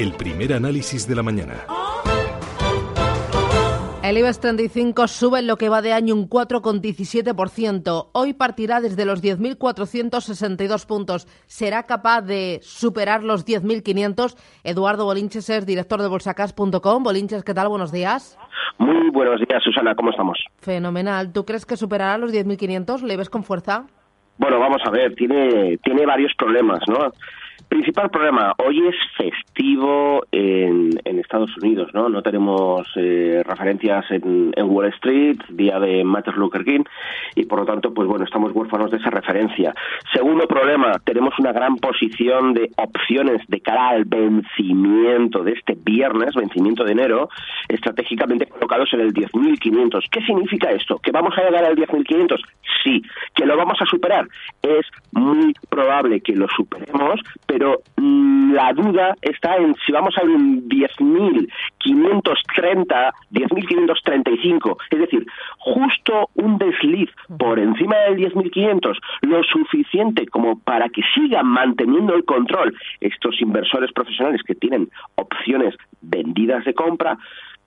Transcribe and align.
el 0.00 0.14
primer 0.14 0.54
análisis 0.54 1.06
de 1.06 1.14
la 1.14 1.22
mañana. 1.22 1.66
El 4.02 4.16
IBEX 4.16 4.40
35 4.40 5.06
sube 5.08 5.40
en 5.40 5.46
lo 5.46 5.58
que 5.58 5.68
va 5.68 5.82
de 5.82 5.92
año 5.92 6.14
un 6.14 6.26
4,17%. 6.26 8.08
Hoy 8.12 8.32
partirá 8.32 8.80
desde 8.80 9.04
los 9.04 9.22
10.462 9.22 10.86
puntos. 10.86 11.26
¿Será 11.46 11.82
capaz 11.82 12.22
de 12.22 12.60
superar 12.62 13.22
los 13.22 13.46
10.500? 13.46 14.36
Eduardo 14.64 15.04
Bolinches 15.04 15.50
es 15.50 15.66
director 15.66 16.00
de 16.00 16.08
bolsacas.com. 16.08 17.02
Bolinches, 17.02 17.44
¿qué 17.44 17.52
tal? 17.52 17.68
Buenos 17.68 17.92
días. 17.92 18.38
Muy 18.78 19.10
buenos 19.10 19.38
días, 19.46 19.62
Susana. 19.62 19.94
¿Cómo 19.94 20.10
estamos? 20.10 20.38
Fenomenal. 20.60 21.30
¿Tú 21.30 21.44
crees 21.44 21.66
que 21.66 21.76
superará 21.76 22.16
los 22.16 22.32
10.500? 22.32 23.02
¿Le 23.02 23.18
ves 23.18 23.28
con 23.28 23.44
fuerza? 23.44 23.84
Bueno, 24.38 24.58
vamos 24.58 24.80
a 24.86 24.90
ver. 24.90 25.14
Tiene, 25.14 25.76
tiene 25.84 26.06
varios 26.06 26.32
problemas, 26.38 26.80
¿no? 26.88 27.12
Principal 27.70 28.10
problema, 28.10 28.52
hoy 28.58 28.84
es 28.88 28.96
festivo 29.16 30.26
en, 30.32 30.90
Estados 31.04 31.56
Unidos, 31.62 31.90
¿no? 31.94 32.08
No 32.08 32.22
tenemos 32.22 32.88
eh, 32.96 33.44
referencias 33.46 34.04
en, 34.10 34.52
Wall 34.58 34.88
Street, 34.94 35.36
día 35.50 35.78
de 35.78 36.02
Martin 36.02 36.34
Luther 36.34 36.64
King, 36.64 36.82
y 37.36 37.44
por 37.44 37.60
lo 37.60 37.66
tanto, 37.66 37.94
pues 37.94 38.08
bueno, 38.08 38.24
estamos 38.24 38.50
huérfanos 38.52 38.90
de 38.90 38.96
esa 38.96 39.10
referencia. 39.10 39.72
Segundo 40.12 40.48
problema, 40.48 40.98
tenemos 41.04 41.38
una 41.38 41.52
gran 41.52 41.76
posición 41.76 42.54
de 42.54 42.70
opciones 42.76 43.42
de 43.46 43.60
cara 43.60 43.90
al 43.90 44.04
vencimiento 44.04 45.44
de 45.44 45.52
este 45.52 45.76
viernes, 45.80 46.34
vencimiento 46.34 46.82
de 46.82 46.92
enero, 46.92 47.28
estratégicamente 47.68 48.46
colocados 48.46 48.92
en 48.94 49.00
el 49.02 49.14
10.500. 49.14 50.08
¿Qué 50.10 50.20
significa 50.22 50.70
esto? 50.70 50.98
¿Que 50.98 51.12
vamos 51.12 51.38
a 51.38 51.44
llegar 51.44 51.64
al 51.64 51.76
10.500? 51.76 52.40
Sí. 52.82 53.02
¿Que 53.34 53.46
lo 53.46 53.56
vamos 53.56 53.78
a 53.80 53.86
superar? 53.86 54.26
Es 54.62 54.86
muy 55.12 55.54
probable 55.68 56.20
que 56.20 56.34
lo 56.34 56.48
superemos, 56.48 57.20
pero 57.46 57.59
mm, 57.96 58.52
la 58.52 58.72
duda 58.72 59.16
está 59.22 59.56
en 59.56 59.74
si 59.86 59.92
vamos 59.92 60.16
a 60.18 60.22
ver 60.22 60.30
un 60.30 60.68
10.530, 60.68 63.12
10.535, 63.32 64.76
es 64.90 64.98
decir, 64.98 65.26
justo 65.58 66.28
un 66.34 66.58
desliz 66.58 67.10
por 67.38 67.58
encima 67.58 67.96
del 68.08 68.16
10.500, 68.16 68.98
lo 69.22 69.42
suficiente 69.44 70.26
como 70.26 70.58
para 70.58 70.88
que 70.88 71.02
sigan 71.14 71.46
manteniendo 71.46 72.14
el 72.14 72.24
control 72.24 72.74
estos 73.00 73.40
inversores 73.40 73.92
profesionales 73.92 74.42
que 74.42 74.54
tienen 74.54 74.90
opciones 75.16 75.74
vendidas 76.00 76.64
de 76.64 76.74
compra, 76.74 77.18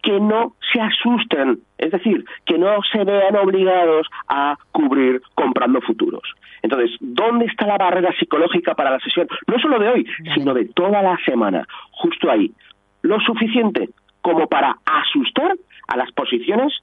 que 0.03 0.19
no 0.19 0.53
se 0.71 0.81
asusten, 0.81 1.59
es 1.77 1.91
decir, 1.91 2.25
que 2.45 2.57
no 2.57 2.77
se 2.91 3.03
vean 3.03 3.35
obligados 3.37 4.07
a 4.27 4.55
cubrir 4.71 5.21
comprando 5.33 5.81
futuros. 5.81 6.21
Entonces, 6.61 6.91
¿dónde 6.99 7.45
está 7.45 7.65
la 7.65 7.77
barrera 7.77 8.13
psicológica 8.19 8.75
para 8.75 8.91
la 8.91 8.99
sesión? 8.99 9.27
No 9.47 9.57
solo 9.59 9.79
de 9.79 9.89
hoy, 9.89 10.05
sino 10.35 10.53
de 10.53 10.65
toda 10.65 11.01
la 11.01 11.17
semana. 11.25 11.65
Justo 11.91 12.29
ahí. 12.29 12.51
Lo 13.01 13.19
suficiente 13.21 13.89
como 14.21 14.47
para 14.47 14.77
asustar 14.85 15.55
a 15.87 15.97
las 15.97 16.11
posiciones 16.11 16.73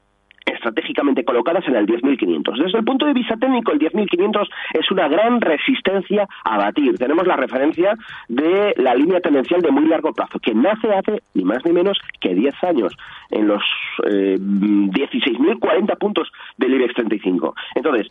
estratégicamente 0.46 1.24
colocadas 1.24 1.66
en 1.68 1.76
el 1.76 1.86
10.500. 1.86 2.64
Desde 2.64 2.78
el 2.78 2.84
punto 2.84 3.06
de 3.06 3.12
vista 3.12 3.36
técnico, 3.36 3.72
el 3.72 3.78
10.500 3.78 4.48
es 4.74 4.90
una 4.90 5.08
gran 5.08 5.40
resistencia 5.40 6.26
a 6.44 6.58
batir. 6.58 6.96
Tenemos 6.98 7.26
la 7.26 7.36
referencia 7.36 7.94
de 8.28 8.74
la 8.76 8.94
línea 8.94 9.20
tendencial 9.20 9.60
de 9.62 9.70
muy 9.70 9.86
largo 9.86 10.12
plazo, 10.12 10.38
que 10.38 10.54
nace 10.54 10.92
hace 10.92 11.22
ni 11.34 11.44
más 11.44 11.64
ni 11.64 11.72
menos 11.72 11.98
que 12.20 12.34
10 12.34 12.54
años, 12.64 12.96
en 13.30 13.46
los 13.48 13.62
eh, 14.10 14.36
16.040 14.38 15.98
puntos 15.98 16.30
del 16.56 16.74
IBEX 16.74 16.94
35. 16.94 17.54
Entonces, 17.74 18.08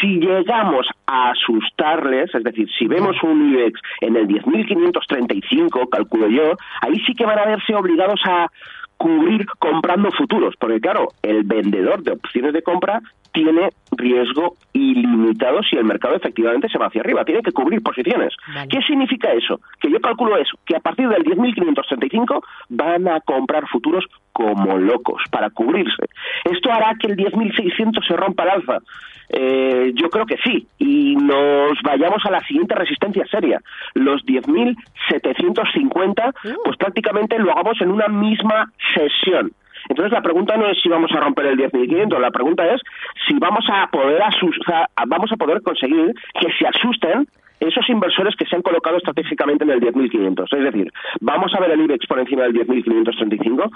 si 0.00 0.18
llegamos 0.18 0.86
a 1.06 1.30
asustarles, 1.30 2.34
es 2.34 2.42
decir, 2.42 2.68
si 2.78 2.86
vemos 2.86 3.16
un 3.22 3.52
IBEX 3.52 3.80
en 4.00 4.16
el 4.16 4.26
10.535, 4.26 5.88
calculo 5.88 6.28
yo, 6.28 6.52
ahí 6.80 6.98
sí 7.06 7.14
que 7.14 7.26
van 7.26 7.38
a 7.38 7.46
verse 7.46 7.74
obligados 7.74 8.20
a 8.24 8.48
cubrir 8.96 9.46
comprando 9.58 10.10
futuros, 10.12 10.54
porque 10.58 10.80
claro, 10.80 11.08
el 11.22 11.44
vendedor 11.44 12.02
de 12.02 12.12
opciones 12.12 12.52
de 12.52 12.62
compra 12.62 13.02
tiene 13.36 13.68
riesgo 13.92 14.56
ilimitado 14.72 15.62
si 15.62 15.76
el 15.76 15.84
mercado 15.84 16.16
efectivamente 16.16 16.70
se 16.70 16.78
va 16.78 16.86
hacia 16.86 17.02
arriba, 17.02 17.22
tiene 17.22 17.42
que 17.42 17.52
cubrir 17.52 17.82
posiciones. 17.82 18.34
¿Qué 18.70 18.80
significa 18.80 19.30
eso? 19.32 19.60
Que 19.78 19.90
yo 19.90 20.00
calculo 20.00 20.38
eso, 20.38 20.56
que 20.64 20.74
a 20.74 20.80
partir 20.80 21.06
del 21.06 21.22
10.535 21.22 22.42
van 22.70 23.06
a 23.08 23.20
comprar 23.20 23.68
futuros 23.68 24.06
como 24.32 24.78
locos 24.78 25.22
para 25.30 25.50
cubrirse. 25.50 26.06
Esto 26.44 26.72
hará 26.72 26.94
que 26.98 27.08
el 27.08 27.18
10.600 27.18 28.06
se 28.06 28.16
rompa 28.16 28.44
al 28.44 28.50
alza. 28.50 28.78
Eh, 29.28 29.92
yo 29.94 30.08
creo 30.08 30.24
que 30.24 30.38
sí, 30.38 30.66
y 30.78 31.14
nos 31.16 31.78
vayamos 31.82 32.24
a 32.24 32.30
la 32.30 32.40
siguiente 32.46 32.74
resistencia 32.74 33.26
seria, 33.26 33.60
los 33.92 34.24
10.750, 34.24 36.28
uh. 36.28 36.32
pues 36.64 36.78
prácticamente 36.78 37.38
lo 37.38 37.52
hagamos 37.52 37.78
en 37.82 37.90
una 37.90 38.08
misma 38.08 38.72
sesión. 38.94 39.52
Entonces 39.88 40.12
la 40.12 40.22
pregunta 40.22 40.56
no 40.56 40.68
es 40.68 40.80
si 40.82 40.88
vamos 40.88 41.10
a 41.12 41.20
romper 41.20 41.46
el 41.46 41.58
10.500, 41.58 42.18
la 42.18 42.30
pregunta 42.30 42.66
es 42.72 42.80
si 43.26 43.34
vamos 43.34 43.64
a 43.70 43.88
poder 43.88 44.22
asustar, 44.22 44.88
vamos 45.06 45.30
a 45.32 45.36
poder 45.36 45.62
conseguir 45.62 46.14
que 46.40 46.52
se 46.58 46.66
asusten 46.66 47.26
esos 47.60 47.88
inversores 47.88 48.36
que 48.36 48.44
se 48.44 48.54
han 48.54 48.62
colocado 48.62 48.98
estratégicamente 48.98 49.64
en 49.64 49.70
el 49.70 49.80
10.500. 49.80 50.58
Es 50.58 50.64
decir, 50.64 50.92
vamos 51.20 51.54
a 51.54 51.60
ver 51.60 51.70
el 51.70 51.80
IBEX 51.80 52.06
por 52.06 52.18
encima 52.18 52.42
del 52.42 52.54
10.535. 52.54 53.70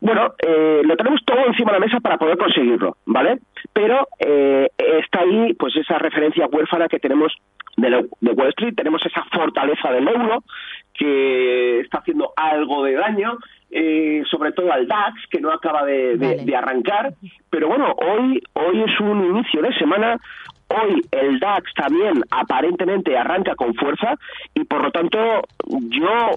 Bueno, 0.00 0.34
eh, 0.46 0.82
lo 0.84 0.96
tenemos 0.96 1.24
todo 1.24 1.46
encima 1.46 1.72
de 1.72 1.78
la 1.78 1.86
mesa 1.86 2.00
para 2.00 2.18
poder 2.18 2.36
conseguirlo, 2.36 2.98
¿vale? 3.06 3.38
Pero 3.72 4.06
eh, 4.18 4.68
está 4.76 5.20
ahí, 5.20 5.54
pues, 5.54 5.74
esa 5.76 5.98
referencia 5.98 6.46
huérfana 6.46 6.88
que 6.88 6.98
tenemos 6.98 7.32
de, 7.76 8.30
Wall 8.32 8.48
Street, 8.50 8.74
tenemos 8.76 9.04
esa 9.04 9.24
fortaleza 9.32 9.90
del 9.90 10.06
euro 10.06 10.44
que 10.92 11.80
está 11.80 11.98
haciendo 11.98 12.32
algo 12.36 12.84
de 12.84 12.94
daño, 12.94 13.38
eh, 13.76 14.22
sobre 14.30 14.52
todo 14.52 14.72
al 14.72 14.86
DAX, 14.86 15.20
que 15.28 15.40
no 15.40 15.50
acaba 15.50 15.84
de, 15.84 16.16
de, 16.16 16.56
arrancar. 16.56 17.12
Pero 17.50 17.66
bueno, 17.66 17.92
hoy, 17.96 18.40
hoy 18.52 18.84
es 18.86 19.00
un 19.00 19.24
inicio 19.24 19.62
de 19.62 19.74
semana, 19.74 20.16
Hoy 20.68 21.02
el 21.10 21.38
DAX 21.40 21.72
también 21.74 22.22
aparentemente 22.30 23.16
arranca 23.16 23.54
con 23.54 23.74
fuerza 23.74 24.14
y 24.54 24.64
por 24.64 24.82
lo 24.82 24.90
tanto 24.90 25.18
yo 25.68 26.30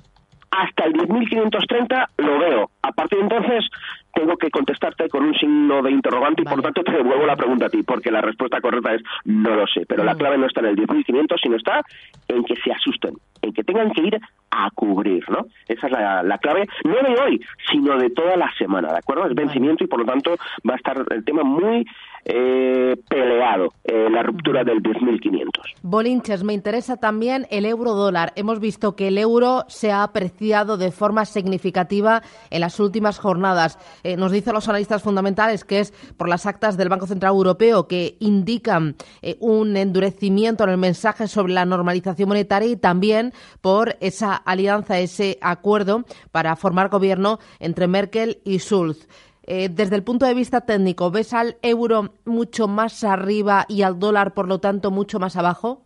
hasta 0.52 0.86
el 0.86 0.94
10.530 0.94 2.08
lo 2.18 2.40
veo. 2.40 2.70
A 2.82 2.92
partir 2.92 3.20
de 3.20 3.24
entonces 3.24 3.70
tengo 4.14 4.36
que 4.38 4.50
contestarte 4.50 5.08
con 5.10 5.24
un 5.24 5.34
signo 5.36 5.82
de 5.82 5.92
interrogante 5.92 6.42
y 6.42 6.46
por 6.46 6.58
lo 6.58 6.64
tanto 6.64 6.84
te 6.84 6.92
devuelvo 6.92 7.26
la 7.26 7.36
pregunta 7.36 7.68
a 7.68 7.70
ti, 7.70 7.84
porque 7.84 8.12
la 8.12 8.22
respuesta 8.22 8.60
correcta 8.60 8.96
es 8.96 9.02
no 9.26 9.56
lo 9.56 9.68
sé. 9.68 9.86
Pero 9.88 10.04
la 10.04 10.14
mm. 10.14 10.18
clave 10.18 10.38
no 10.38 10.48
está 10.48 10.62
en 10.62 10.68
el 10.68 10.76
10.500, 10.76 11.40
sino 11.42 11.56
está 11.56 11.82
en 12.28 12.44
que 12.44 12.56
se 12.56 12.72
asusten, 12.72 13.14
en 13.42 13.54
que 13.54 13.64
tengan 13.64 13.92
que 13.92 14.02
ir 14.02 14.20
a 14.66 14.72
cubrir, 14.72 15.24
¿no? 15.30 15.48
Esa 15.68 15.88
es 15.88 15.94
la, 15.94 16.38
clave, 16.40 16.68
no 16.84 16.96
de 16.96 17.22
hoy, 17.22 17.42
sino 17.70 17.98
de 17.98 18.10
toda 18.10 18.36
la 18.36 18.52
semana, 18.58 18.92
¿de 18.92 18.98
acuerdo? 18.98 19.28
Es 19.28 19.36
vencimiento 19.36 19.84
y 19.84 19.88
por 19.88 20.00
lo 20.00 20.06
tanto 20.06 20.36
va 20.68 20.74
a 20.74 20.78
estar 20.78 21.04
el 21.10 21.24
tema 21.24 21.44
muy 21.44 21.86
eh, 22.30 22.98
peleado, 23.08 23.70
eh, 23.86 24.10
la 24.10 24.22
ruptura 24.22 24.66
del 24.66 24.84
10.500. 24.84 25.50
Bolinches, 25.82 26.44
me 26.44 26.54
interesa 26.54 26.98
también 26.98 27.48
el 27.52 27.66
euro 27.66 27.94
dólar. 27.94 28.34
Hemos 28.36 28.60
visto 28.60 28.98
que 28.98 29.08
el 29.08 29.18
euro 29.18 29.64
se 29.70 29.94
ha 29.94 30.04
apreciado 30.04 30.76
de 30.76 30.92
forma 30.92 31.24
significativa 31.24 32.22
en 32.50 32.60
las 32.60 32.82
últimas 32.82 33.18
jornadas. 33.18 33.80
Eh, 34.04 34.18
nos 34.18 34.34
dicen 34.34 34.54
los 34.54 34.68
analistas 34.68 35.04
fundamentales 35.04 35.64
que 35.64 35.80
es 35.80 35.94
por 36.18 36.28
las 36.28 36.46
actas 36.46 36.76
del 36.76 36.90
Banco 36.90 37.08
Central 37.08 37.32
Europeo 37.32 37.88
que 37.88 38.18
indican 38.20 38.96
un 39.40 39.78
endurecimiento 39.78 40.66
en 40.66 40.72
el 40.72 40.78
mensaje 40.78 41.28
sobre 41.28 41.54
la 41.54 41.66
normalización 41.66 42.28
monetaria 42.28 42.70
y 42.70 42.76
también 42.76 43.32
por 43.62 43.96
esa 44.02 44.36
alianza, 44.36 45.00
ese 45.00 45.38
acuerdo 45.42 46.04
para 46.32 46.58
formar 46.58 46.90
gobierno 46.90 47.40
entre 47.60 47.88
Merkel 47.88 48.40
y 48.44 48.60
Schulz. 48.60 49.08
Eh, 49.48 49.70
desde 49.72 49.96
el 49.96 50.04
punto 50.04 50.26
de 50.26 50.34
vista 50.34 50.62
técnico, 50.62 51.10
¿ves 51.10 51.34
al 51.34 51.56
euro 51.62 52.14
mucho 52.26 52.68
más 52.68 53.06
arriba 53.06 53.66
y 53.70 53.82
al 53.82 53.98
dólar, 53.98 54.34
por 54.34 54.48
lo 54.48 54.60
tanto, 54.60 54.92
mucho 54.92 55.20
más 55.20 55.38
abajo? 55.38 55.84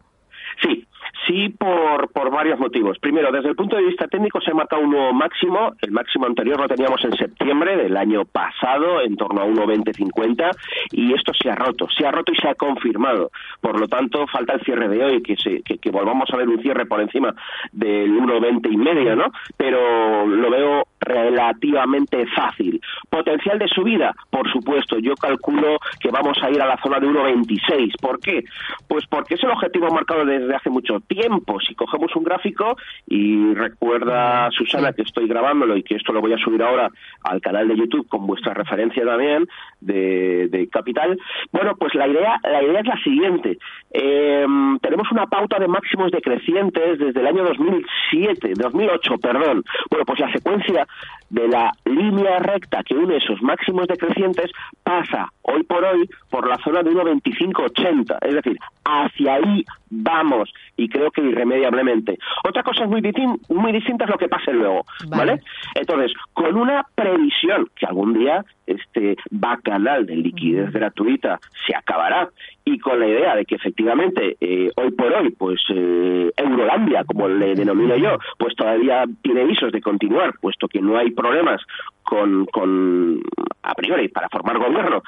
Sí, 0.61 0.87
Sí, 1.27 1.49
por, 1.49 2.09
por 2.11 2.31
varios 2.31 2.59
motivos. 2.59 2.97
Primero, 2.97 3.31
desde 3.31 3.49
el 3.49 3.55
punto 3.55 3.75
de 3.75 3.83
vista 3.83 4.07
técnico 4.07 4.41
se 4.41 4.51
ha 4.51 4.55
marcado 4.55 4.81
un 4.81 4.91
nuevo 4.91 5.13
máximo. 5.13 5.73
El 5.81 5.91
máximo 5.91 6.25
anterior 6.25 6.59
lo 6.59 6.67
teníamos 6.67 7.03
en 7.05 7.15
septiembre 7.15 7.77
del 7.77 7.95
año 7.95 8.25
pasado, 8.25 9.01
en 9.01 9.15
torno 9.15 9.41
a 9.41 9.45
1,2050, 9.45 10.49
y 10.91 11.13
esto 11.13 11.31
se 11.33 11.49
ha 11.49 11.55
roto. 11.55 11.87
Se 11.95 12.05
ha 12.05 12.11
roto 12.11 12.31
y 12.31 12.37
se 12.37 12.47
ha 12.47 12.55
confirmado. 12.55 13.31
Por 13.59 13.79
lo 13.79 13.87
tanto, 13.87 14.25
falta 14.27 14.53
el 14.53 14.61
cierre 14.61 14.87
de 14.89 15.03
hoy, 15.03 15.21
que, 15.21 15.35
se, 15.35 15.61
que 15.61 15.91
volvamos 15.91 16.29
a 16.31 16.37
ver 16.37 16.49
un 16.49 16.61
cierre 16.61 16.85
por 16.87 16.99
encima 16.99 17.35
del 17.71 18.11
1,20 18.11 18.71
y 18.71 18.77
medio, 18.77 19.15
¿no? 19.15 19.31
Pero 19.57 20.25
lo 20.25 20.49
veo 20.49 20.87
relativamente 21.01 22.25
fácil. 22.27 22.79
Potencial 23.09 23.59
de 23.59 23.67
subida, 23.67 24.13
por 24.29 24.49
supuesto, 24.51 24.97
yo 24.99 25.15
calculo 25.15 25.77
que 25.99 26.09
vamos 26.09 26.37
a 26.41 26.49
ir 26.49 26.61
a 26.61 26.67
la 26.67 26.79
zona 26.81 26.99
de 26.99 27.07
1,26. 27.07 27.99
¿Por 27.99 28.19
qué? 28.19 28.43
Pues 28.87 29.05
porque 29.07 29.35
es 29.35 29.43
el 29.43 29.51
objetivo 29.51 29.89
marcado 29.89 30.25
desde 30.25 30.55
hace 30.55 30.69
mucho 30.69 30.99
tiempo. 31.01 31.59
Si 31.59 31.75
cogemos 31.75 32.15
un 32.15 32.23
gráfico 32.23 32.77
y 33.07 33.53
recuerda 33.53 34.49
Susana 34.51 34.93
que 34.93 35.01
estoy 35.01 35.27
grabándolo 35.27 35.75
y 35.75 35.83
que 35.83 35.95
esto 35.95 36.13
lo 36.13 36.21
voy 36.21 36.33
a 36.33 36.37
subir 36.37 36.63
ahora 36.63 36.89
al 37.23 37.41
canal 37.41 37.67
de 37.67 37.75
YouTube 37.75 38.07
con 38.07 38.25
vuestra 38.25 38.53
referencia 38.53 39.05
también 39.05 39.47
de, 39.81 40.67
Capital, 40.71 41.17
bueno, 41.51 41.75
pues 41.75 41.93
la 41.95 42.07
idea, 42.07 42.39
la 42.43 42.63
idea 42.63 42.79
es 42.79 42.85
la 42.85 43.03
siguiente. 43.03 43.57
Em, 43.91 44.79
tenemos 44.79 45.01
tenemos 45.01 45.11
una 45.11 45.25
pauta 45.25 45.57
de 45.57 45.67
máximos 45.67 46.11
decrecientes 46.11 46.99
desde 46.99 47.19
el 47.19 47.27
año 47.27 47.43
2007, 47.43 48.53
2008, 48.55 49.17
perdón. 49.17 49.63
Bueno, 49.89 50.05
pues 50.05 50.19
la 50.19 50.31
secuencia 50.31 50.87
de 51.29 51.47
la 51.47 51.71
línea 51.85 52.39
recta 52.39 52.83
que 52.83 52.93
une 52.93 53.17
esos 53.17 53.41
máximos 53.41 53.87
decrecientes 53.87 54.51
pasa 54.83 55.31
hoy 55.43 55.63
por 55.63 55.83
hoy 55.83 56.09
por 56.29 56.47
la 56.47 56.57
zona 56.57 56.83
de 56.83 56.91
1,2580, 56.91 58.17
es 58.21 58.35
decir, 58.35 58.57
hacia 58.83 59.35
ahí 59.35 59.65
vamos 59.91 60.51
y 60.77 60.89
creo 60.89 61.11
que 61.11 61.21
irremediablemente. 61.21 62.17
Otra 62.43 62.63
cosa 62.63 62.85
muy, 62.87 63.01
muy 63.49 63.71
distinta 63.71 64.05
es 64.05 64.09
lo 64.09 64.17
que 64.17 64.29
pase 64.29 64.51
luego, 64.53 64.85
¿vale? 65.07 65.41
Entonces, 65.75 66.13
con 66.33 66.55
una 66.55 66.85
previsión 66.95 67.69
que 67.75 67.85
algún 67.85 68.13
día 68.13 68.43
este 68.65 69.17
bacanal 69.29 70.05
de 70.05 70.15
liquidez 70.15 70.71
gratuita 70.71 71.39
se 71.65 71.75
acabará 71.75 72.29
y 72.63 72.79
con 72.79 72.99
la 72.99 73.07
idea 73.07 73.35
de 73.35 73.45
que 73.45 73.55
efectivamente 73.55 74.37
eh, 74.39 74.71
hoy 74.75 74.91
por 74.91 75.11
hoy 75.11 75.31
pues 75.31 75.59
eh, 75.69 76.31
Eurolandia 76.37 77.03
como 77.03 77.27
le 77.27 77.55
denomino 77.55 77.97
yo 77.97 78.17
pues 78.37 78.55
todavía 78.55 79.03
tiene 79.21 79.43
visos 79.45 79.71
de 79.71 79.81
continuar 79.81 80.35
puesto 80.39 80.67
que 80.67 80.81
no 80.81 80.97
hay 80.97 81.11
problemas 81.11 81.61
con, 82.03 82.45
con 82.45 83.21
a 83.63 83.73
priori 83.73 84.07
para 84.07 84.29
formar 84.29 84.59
gobierno 84.59 85.01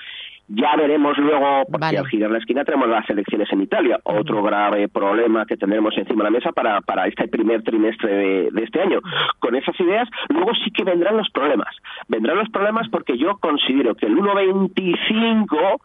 ya 0.48 0.76
veremos 0.76 1.18
luego, 1.18 1.64
porque 1.72 1.98
al 1.98 2.08
girar 2.08 2.32
la 2.32 2.40
esquina 2.40 2.66
tenemos 2.66 2.90
las 2.90 3.10
elecciones 3.10 3.52
en 3.52 3.62
Italia, 3.62 4.00
otro 4.04 4.44
grave 4.44 4.88
problema 4.90 5.46
que 5.46 5.58
tendremos 5.58 5.98
encima 5.98 6.24
de 6.24 6.32
la 6.32 6.38
mesa 6.38 6.52
para, 6.52 6.82
para 6.82 7.08
este 7.08 7.28
primer 7.28 7.64
trimestre 7.64 8.12
de, 8.14 8.52
de, 8.52 8.64
este 8.64 8.82
año. 8.82 9.00
Con 9.40 9.56
esas 9.56 9.80
ideas, 9.80 10.10
luego 10.30 10.54
sí 10.56 10.72
que 10.72 10.84
vendrán 10.84 11.18
los 11.18 11.30
problemas. 11.30 11.76
Vendrán 12.08 12.38
los 12.38 12.50
problemas 12.50 12.88
porque 12.90 13.18
yo 13.18 13.38
considero 13.38 13.96
que 13.96 14.06
el 14.06 14.18
1.25 14.18 15.80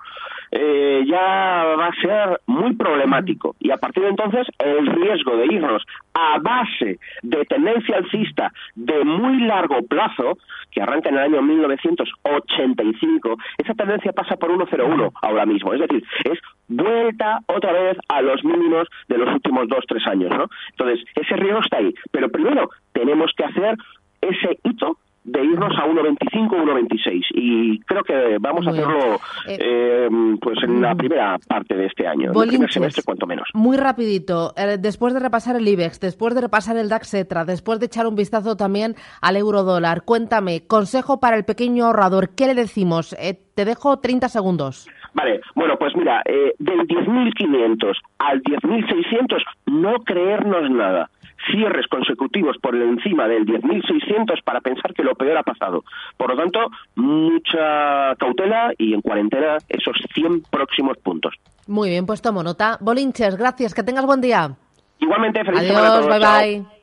eh, 0.50 1.04
ya 1.06 1.64
va 1.76 1.86
a 1.86 2.00
ser 2.00 2.40
muy 2.46 2.74
problemático 2.74 3.56
y 3.60 3.70
a 3.70 3.76
partir 3.76 4.02
de 4.02 4.10
entonces 4.10 4.46
el 4.58 4.86
riesgo 4.86 5.36
de 5.36 5.46
irnos 5.46 5.84
a 6.14 6.38
base 6.38 6.98
de 7.22 7.44
tendencia 7.44 7.96
alcista 7.96 8.52
de 8.74 9.04
muy 9.04 9.40
largo 9.40 9.82
plazo, 9.82 10.38
que 10.70 10.82
arranca 10.82 11.08
en 11.08 11.16
el 11.16 11.22
año 11.22 11.42
1985, 11.42 13.36
esa 13.58 13.74
tendencia 13.74 14.12
pasa 14.12 14.36
por 14.36 14.50
1,01 14.50 15.12
ahora 15.22 15.46
mismo. 15.46 15.72
Es 15.72 15.80
decir, 15.80 16.04
es 16.24 16.38
vuelta 16.68 17.40
otra 17.46 17.72
vez 17.72 17.96
a 18.08 18.22
los 18.22 18.44
mínimos 18.44 18.88
de 19.08 19.18
los 19.18 19.32
últimos 19.32 19.68
dos, 19.68 19.84
tres 19.86 20.06
años. 20.06 20.30
¿no? 20.30 20.48
Entonces, 20.70 21.04
ese 21.14 21.36
riesgo 21.36 21.60
está 21.60 21.78
ahí. 21.78 21.94
Pero 22.10 22.28
primero 22.28 22.70
tenemos 22.92 23.32
que 23.36 23.44
hacer 23.44 23.76
ese 24.20 24.58
hito 24.64 24.98
de 25.28 25.44
irnos 25.44 25.72
a 25.78 25.86
1.25 25.86 26.48
1.26 26.50 27.22
y 27.34 27.78
creo 27.80 28.02
que 28.02 28.36
vamos 28.40 28.66
a 28.66 28.70
hacerlo 28.70 29.14
eh, 29.46 29.58
eh, 29.60 30.08
pues 30.40 30.58
en 30.62 30.80
la 30.80 30.94
primera 30.94 31.38
parte 31.46 31.74
de 31.74 31.86
este 31.86 32.06
año, 32.06 32.32
en 32.32 32.42
el 32.42 32.48
primer 32.48 32.72
semestre 32.72 33.02
cuanto 33.04 33.26
menos. 33.26 33.48
Muy 33.54 33.76
rapidito, 33.76 34.52
eh, 34.56 34.76
después 34.78 35.14
de 35.14 35.20
repasar 35.20 35.56
el 35.56 35.66
IBEX, 35.66 36.00
después 36.00 36.34
de 36.34 36.40
repasar 36.40 36.76
el 36.76 36.88
DAX 36.88 37.14
ETRA, 37.14 37.44
después 37.44 37.80
de 37.80 37.86
echar 37.86 38.06
un 38.06 38.16
vistazo 38.16 38.56
también 38.56 38.94
al 39.20 39.36
euro 39.36 39.62
dólar, 39.62 40.02
cuéntame, 40.04 40.66
consejo 40.66 41.20
para 41.20 41.36
el 41.36 41.44
pequeño 41.44 41.86
ahorrador, 41.86 42.30
¿qué 42.34 42.46
le 42.46 42.54
decimos? 42.54 43.16
te 43.54 43.64
dejo 43.64 43.98
30 43.98 44.28
segundos. 44.28 44.88
Vale, 45.14 45.40
bueno, 45.56 45.76
pues 45.78 45.92
mira, 45.96 46.22
del 46.58 46.86
10.500 46.86 47.92
al 48.18 48.40
10.600 48.42 49.42
no 49.66 49.94
creernos 50.04 50.70
nada 50.70 51.10
cierres 51.50 51.86
consecutivos 51.86 52.56
por 52.58 52.74
encima 52.74 53.28
del 53.28 53.46
10.600 53.46 54.42
para 54.44 54.60
pensar 54.60 54.92
que 54.94 55.02
lo 55.02 55.14
peor 55.14 55.38
ha 55.38 55.42
pasado. 55.42 55.84
Por 56.16 56.30
lo 56.30 56.36
tanto, 56.36 56.70
mucha 56.96 58.14
cautela 58.16 58.72
y 58.76 58.94
en 58.94 59.00
cuarentena 59.00 59.58
esos 59.68 59.96
100 60.14 60.42
próximos 60.50 60.96
puntos. 60.98 61.34
Muy 61.66 61.90
bien, 61.90 62.06
pues 62.06 62.22
tomo 62.22 62.42
nota. 62.42 62.78
Bolinches, 62.80 63.36
gracias, 63.36 63.74
que 63.74 63.82
tengas 63.82 64.06
buen 64.06 64.20
día. 64.20 64.56
Igualmente, 64.98 65.44
feliz 65.44 65.60
Adiós, 65.60 66.06
bye 66.06 66.18
bye. 66.18 66.77